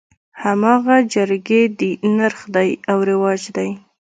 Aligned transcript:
هماغه 0.43 0.95
جرګې 1.13 1.61
دي 1.79 1.91
نرخ 2.17 2.39
دى 2.55 2.69
او 2.91 2.97
رواج 3.09 3.41
دى. 3.55 3.69